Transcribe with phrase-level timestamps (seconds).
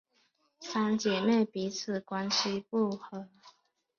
[0.61, 3.27] 三姐妹彼此关系不和。